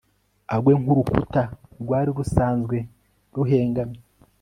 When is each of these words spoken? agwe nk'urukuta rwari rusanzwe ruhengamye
agwe 0.55 0.71
nk'urukuta 0.81 1.43
rwari 1.81 2.09
rusanzwe 2.19 2.77
ruhengamye 3.35 3.99